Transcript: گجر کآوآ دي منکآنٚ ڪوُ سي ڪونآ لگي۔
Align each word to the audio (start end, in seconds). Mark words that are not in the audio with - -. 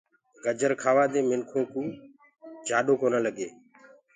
گجر 0.43 0.71
کآوآ 0.81 1.03
دي 1.13 1.21
منکآنٚ 1.29 1.69
ڪوُ 1.71 1.81
سي 2.67 2.93
ڪونآ 3.01 3.19
لگي۔ 3.25 3.47